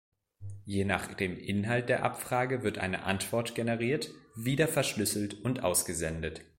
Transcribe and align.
Je 0.65 0.83
nach 0.83 1.13
dem 1.13 1.37
Inhalt 1.37 1.87
der 1.87 2.01
Abfrage 2.03 2.63
wird 2.63 2.79
eine 2.79 3.03
Antwort 3.03 3.53
generiert, 3.53 4.09
wieder 4.35 4.67
verschlüsselt 4.67 5.35
und 5.45 5.63
ausgesendet. 5.63 6.41